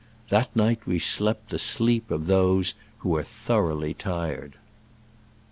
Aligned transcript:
That 0.29 0.49
night 0.55 0.79
we 0.87 0.97
slept 0.97 1.51
the 1.51 1.59
sleep 1.59 2.09
of 2.09 2.25
those 2.25 2.73
who 3.01 3.15
are 3.17 3.23
thoroughly 3.23 3.93
tired. 3.93 4.55